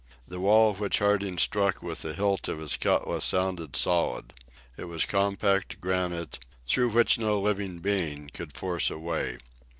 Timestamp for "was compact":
4.85-5.79